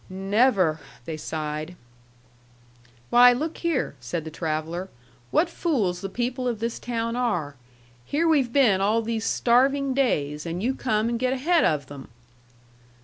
[0.09, 1.75] "Never!" they sighed.
[3.11, 4.89] "Why, look here," said the traveller,
[5.29, 7.55] "what fools the people of this town are!
[8.03, 12.07] Here we've been all these starving days, and you come and get ahead of them!"